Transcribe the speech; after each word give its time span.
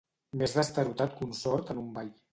Més 0.41 0.55
destarotat 0.59 1.15
que 1.19 1.23
un 1.29 1.39
sord 1.43 1.71
en 1.77 1.87
un 1.87 1.93
ball. 1.99 2.15